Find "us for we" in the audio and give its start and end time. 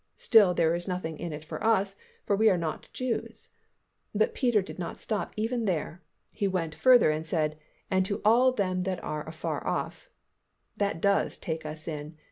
1.63-2.49